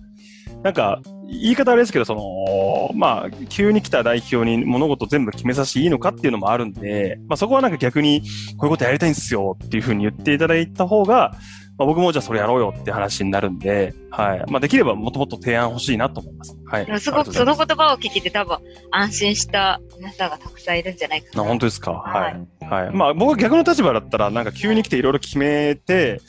[0.64, 8.22] なんか、言い方あれですけど、その、まあ、急に来た代表に物事全部決めさせていいのかっていうのもあるんで、まあ、そこはなんか逆に、
[8.58, 11.36] こういうことやりたいんですよっていうふうに言っていただいた方が、
[11.76, 14.44] まあ、僕もじゃあそれやろうよって話になるんで、はい。
[14.48, 16.56] まあ、できればもっともっと提案欲しいなと思います。
[16.66, 17.00] はい。
[17.00, 18.58] すごくその言葉を聞いて多分
[18.92, 21.44] 安心した皆さんがたくさんいるんじゃないかな。
[21.44, 21.92] 本当ですか？
[21.94, 22.66] ははいい。
[22.66, 22.92] はい。
[22.92, 26.22] まあ、僕は逆の立場だったら、なんか急に来ていろいろ決めて、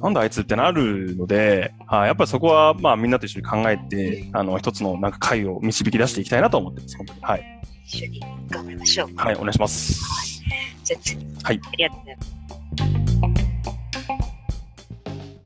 [0.00, 2.06] なんだあいつってなるので、はい。
[2.08, 6.96] やっぱりそこは、まあ、みんなと一緒に考えて、あの、一つのなんか会を導き出していきたいなと思ってます。
[6.96, 7.20] 本当に。
[7.22, 7.62] はい。
[7.86, 9.10] 一緒に頑張りましょう。
[9.14, 9.34] はい。
[9.36, 10.42] お願いします。
[10.82, 11.24] じゃあ次。
[11.44, 13.29] はいありがとうございます。